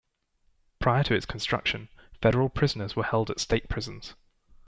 [0.79, 1.87] Prior to its construction,
[2.23, 4.15] federal prisoners were held at state prisons.